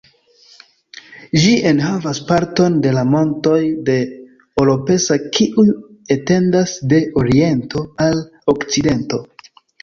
[1.41, 3.57] Ĝi enhavas parton de la montoj
[3.89, 3.97] de
[4.63, 5.67] Oropesa kiuj
[6.17, 8.19] etendas de oriento al
[8.57, 9.23] okcidento.